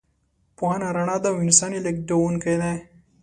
پوهه 0.55 0.89
رڼا 0.97 1.17
ده 1.23 1.27
او 1.31 1.37
انسان 1.45 1.71
یې 1.75 1.81
لېږدونکی 1.85 2.55
دی. 2.61 2.75